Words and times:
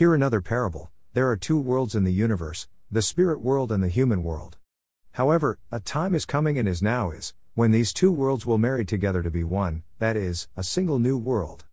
Hear 0.00 0.14
another 0.14 0.40
parable 0.40 0.90
there 1.12 1.28
are 1.28 1.36
two 1.36 1.58
worlds 1.58 1.94
in 1.94 2.04
the 2.04 2.10
universe, 2.10 2.68
the 2.90 3.02
spirit 3.02 3.42
world 3.42 3.70
and 3.70 3.82
the 3.82 3.90
human 3.90 4.22
world. 4.22 4.56
However, 5.12 5.58
a 5.70 5.78
time 5.78 6.14
is 6.14 6.24
coming 6.24 6.58
and 6.58 6.66
is 6.66 6.80
now 6.80 7.10
is, 7.10 7.34
when 7.52 7.70
these 7.70 7.92
two 7.92 8.10
worlds 8.10 8.46
will 8.46 8.56
marry 8.56 8.86
together 8.86 9.22
to 9.22 9.30
be 9.30 9.44
one, 9.44 9.82
that 9.98 10.16
is, 10.16 10.48
a 10.56 10.64
single 10.64 10.98
new 10.98 11.18
world. 11.18 11.66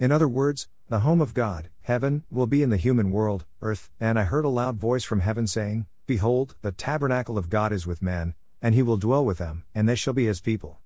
In 0.00 0.10
other 0.10 0.26
words, 0.26 0.66
the 0.88 0.98
home 1.06 1.20
of 1.20 1.34
God, 1.34 1.70
heaven, 1.82 2.24
will 2.32 2.48
be 2.48 2.64
in 2.64 2.70
the 2.70 2.78
human 2.78 3.12
world, 3.12 3.44
earth, 3.62 3.90
and 4.00 4.18
I 4.18 4.24
heard 4.24 4.44
a 4.44 4.48
loud 4.48 4.76
voice 4.76 5.04
from 5.04 5.20
heaven 5.20 5.46
saying, 5.46 5.86
Behold, 6.04 6.56
the 6.62 6.72
tabernacle 6.72 7.38
of 7.38 7.48
God 7.48 7.72
is 7.72 7.86
with 7.86 8.02
men, 8.02 8.34
and 8.60 8.74
he 8.74 8.82
will 8.82 8.96
dwell 8.96 9.24
with 9.24 9.38
them, 9.38 9.62
and 9.72 9.88
they 9.88 9.94
shall 9.94 10.14
be 10.14 10.26
his 10.26 10.40
people. 10.40 10.80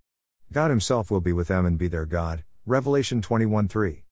God 0.53 0.69
himself 0.69 1.11
will 1.11 1.23
be 1.23 1.33
with 1.33 1.49
them 1.49 1.65
and 1.65 1.79
be 1.79 1.89
their 1.89 2.05
God. 2.05 2.45
Revelation 2.67 3.23
21 3.23 3.67
3. 3.67 4.05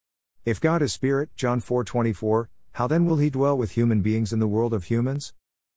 If 0.46 0.62
God 0.62 0.80
is 0.80 0.94
spirit, 0.94 1.28
John 1.36 1.60
4 1.60 1.84
24, 1.84 2.48
how 2.72 2.86
then 2.86 3.06
will 3.06 3.16
he 3.16 3.30
dwell 3.30 3.56
with 3.56 3.72
human 3.72 4.00
beings 4.00 4.32
in 4.32 4.38
the 4.38 4.48
world 4.48 4.72
of 4.72 4.84
humans? 4.84 5.32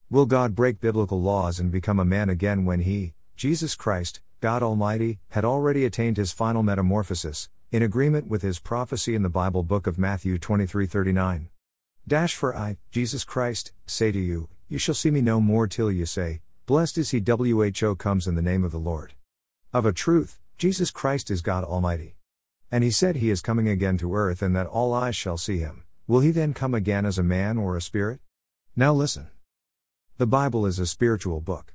Will 0.09 0.25
God 0.25 0.55
break 0.55 0.79
biblical 0.79 1.21
laws 1.21 1.59
and 1.59 1.71
become 1.71 1.99
a 1.99 2.05
man 2.05 2.29
again 2.29 2.65
when 2.65 2.81
he, 2.81 3.13
Jesus 3.35 3.75
Christ, 3.75 4.21
God 4.41 4.61
Almighty, 4.61 5.19
had 5.29 5.45
already 5.45 5.85
attained 5.85 6.17
his 6.17 6.31
final 6.31 6.63
metamorphosis, 6.63 7.49
in 7.71 7.81
agreement 7.81 8.27
with 8.27 8.41
his 8.41 8.59
prophecy 8.59 9.15
in 9.15 9.23
the 9.23 9.29
Bible 9.29 9.63
book 9.63 9.87
of 9.87 9.97
Matthew 9.97 10.37
23:39? 10.37 11.47
Dash 12.07 12.35
for 12.35 12.55
I, 12.55 12.77
Jesus 12.91 13.23
Christ, 13.23 13.71
say 13.85 14.11
to 14.11 14.19
you, 14.19 14.49
you 14.67 14.77
shall 14.79 14.95
see 14.95 15.11
me 15.11 15.21
no 15.21 15.39
more 15.39 15.67
till 15.67 15.91
you 15.91 16.05
say, 16.05 16.41
Blessed 16.65 16.97
is 16.97 17.11
he 17.11 17.19
who 17.19 17.95
comes 17.95 18.27
in 18.27 18.35
the 18.35 18.41
name 18.41 18.63
of 18.63 18.71
the 18.71 18.79
Lord. 18.79 19.13
Of 19.73 19.85
a 19.85 19.93
truth, 19.93 20.39
Jesus 20.57 20.91
Christ 20.91 21.29
is 21.29 21.41
God 21.41 21.63
Almighty. 21.63 22.15
And 22.71 22.83
he 22.83 22.89
said 22.89 23.17
he 23.17 23.29
is 23.29 23.41
coming 23.41 23.67
again 23.67 23.97
to 23.99 24.15
earth 24.15 24.41
and 24.41 24.55
that 24.55 24.67
all 24.67 24.93
eyes 24.93 25.15
shall 25.15 25.37
see 25.37 25.59
him. 25.59 25.82
Will 26.05 26.19
he 26.19 26.31
then 26.31 26.53
come 26.53 26.73
again 26.73 27.05
as 27.05 27.17
a 27.17 27.23
man 27.23 27.57
or 27.57 27.77
a 27.77 27.81
spirit? 27.81 28.19
Now 28.75 28.93
listen. 28.93 29.27
The 30.17 30.27
Bible 30.27 30.65
is 30.65 30.77
a 30.77 30.85
spiritual 30.85 31.39
book. 31.39 31.73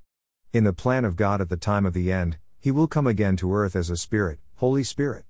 In 0.52 0.64
the 0.64 0.74
plan 0.74 1.06
of 1.06 1.16
God 1.16 1.40
at 1.40 1.48
the 1.48 1.56
time 1.56 1.86
of 1.86 1.94
the 1.94 2.12
end, 2.12 2.36
he 2.60 2.70
will 2.70 2.88
come 2.88 3.06
again 3.06 3.36
to 3.36 3.54
earth 3.54 3.74
as 3.74 3.88
a 3.88 3.96
spirit, 3.96 4.38
Holy 4.56 4.84
Spirit. 4.84 5.24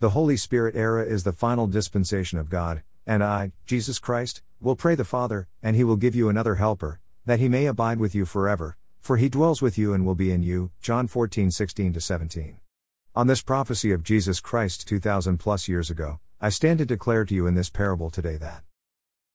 The 0.00 0.10
Holy 0.10 0.38
Spirit 0.38 0.76
era 0.76 1.04
is 1.04 1.24
the 1.24 1.32
final 1.34 1.66
dispensation 1.66 2.38
of 2.38 2.48
God, 2.48 2.82
and 3.06 3.22
I, 3.22 3.52
Jesus 3.66 3.98
Christ, 3.98 4.40
will 4.62 4.76
pray 4.76 4.94
the 4.94 5.04
Father, 5.04 5.46
and 5.62 5.76
he 5.76 5.84
will 5.84 5.96
give 5.96 6.14
you 6.14 6.30
another 6.30 6.54
helper, 6.54 7.00
that 7.26 7.40
he 7.40 7.50
may 7.50 7.66
abide 7.66 7.98
with 7.98 8.14
you 8.14 8.24
forever, 8.24 8.78
for 9.02 9.18
he 9.18 9.28
dwells 9.28 9.60
with 9.60 9.76
you 9.76 9.92
and 9.92 10.06
will 10.06 10.14
be 10.14 10.32
in 10.32 10.42
you. 10.42 10.70
John 10.80 11.06
14 11.06 11.50
16 11.50 12.00
17. 12.00 12.60
On 13.14 13.26
this 13.26 13.42
prophecy 13.42 13.92
of 13.92 14.02
Jesus 14.02 14.40
Christ 14.40 14.88
2000 14.88 15.36
plus 15.36 15.68
years 15.68 15.90
ago, 15.90 16.20
I 16.40 16.50
stand 16.50 16.78
to 16.78 16.86
declare 16.86 17.24
to 17.24 17.34
you 17.34 17.48
in 17.48 17.56
this 17.56 17.68
parable 17.68 18.10
today 18.10 18.36
that 18.36 18.62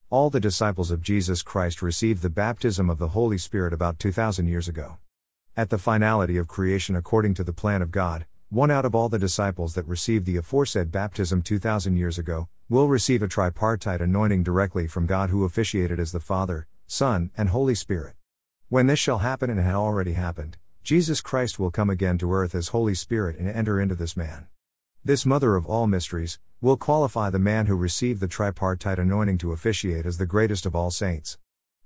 all 0.08 0.30
the 0.30 0.40
disciples 0.40 0.90
of 0.90 1.02
Jesus 1.02 1.42
Christ 1.42 1.82
received 1.82 2.22
the 2.22 2.30
baptism 2.30 2.88
of 2.88 2.96
the 2.96 3.08
Holy 3.08 3.36
Spirit 3.36 3.74
about 3.74 3.98
2,000 3.98 4.48
years 4.48 4.68
ago. 4.68 4.96
At 5.54 5.68
the 5.68 5.76
finality 5.76 6.38
of 6.38 6.48
creation 6.48 6.96
according 6.96 7.34
to 7.34 7.44
the 7.44 7.52
plan 7.52 7.82
of 7.82 7.90
God, 7.90 8.24
one 8.48 8.70
out 8.70 8.86
of 8.86 8.94
all 8.94 9.10
the 9.10 9.18
disciples 9.18 9.74
that 9.74 9.86
received 9.86 10.24
the 10.24 10.38
aforesaid 10.38 10.90
baptism 10.90 11.42
2,000 11.42 11.94
years 11.94 12.18
ago 12.18 12.48
will 12.70 12.88
receive 12.88 13.22
a 13.22 13.28
tripartite 13.28 14.00
anointing 14.00 14.42
directly 14.42 14.86
from 14.86 15.04
God 15.04 15.28
who 15.28 15.44
officiated 15.44 16.00
as 16.00 16.10
the 16.10 16.20
Father, 16.20 16.66
Son, 16.86 17.30
and 17.36 17.50
Holy 17.50 17.74
Spirit. 17.74 18.14
When 18.70 18.86
this 18.86 18.98
shall 18.98 19.18
happen 19.18 19.50
and 19.50 19.60
had 19.60 19.74
already 19.74 20.14
happened, 20.14 20.56
Jesus 20.82 21.20
Christ 21.20 21.58
will 21.58 21.70
come 21.70 21.90
again 21.90 22.16
to 22.16 22.32
earth 22.32 22.54
as 22.54 22.68
Holy 22.68 22.94
Spirit 22.94 23.36
and 23.36 23.46
enter 23.46 23.78
into 23.78 23.94
this 23.94 24.16
man. 24.16 24.46
This 25.06 25.26
mother 25.26 25.54
of 25.54 25.66
all 25.66 25.86
mysteries 25.86 26.38
will 26.62 26.78
qualify 26.78 27.28
the 27.28 27.38
man 27.38 27.66
who 27.66 27.76
received 27.76 28.20
the 28.20 28.26
tripartite 28.26 28.98
anointing 28.98 29.36
to 29.36 29.52
officiate 29.52 30.06
as 30.06 30.16
the 30.16 30.24
greatest 30.24 30.64
of 30.64 30.74
all 30.74 30.90
saints. 30.90 31.36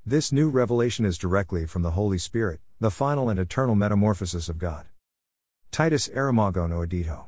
This 0.06 0.30
new 0.30 0.48
revelation 0.48 1.05
is 1.05 1.19
directly 1.19 1.66
from 1.66 1.83
the 1.83 1.91
Holy 1.91 2.19
Spirit, 2.19 2.61
the 2.78 2.92
final 2.92 3.28
and 3.28 3.41
eternal 3.41 3.74
metamorphosis 3.74 4.48
of 4.48 4.58
God. 4.58 4.86
Titus 5.72 6.06
Aramago 6.06 6.68
no 6.68 6.86
edito. 6.86 7.27